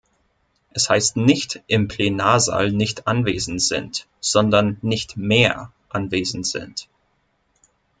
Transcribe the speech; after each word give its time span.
Es 0.71 0.89
heißt 0.89 1.15
nicht 1.15 1.61
"im 1.67 1.87
Plenarsaal 1.87 2.71
nicht 2.71 3.05
anwesend 3.05 3.61
sind", 3.61 4.07
sondern 4.19 4.77
"nicht 4.81 5.15
mehr" 5.15 5.71
anwesend 5.89 6.47
sind. 6.47 6.87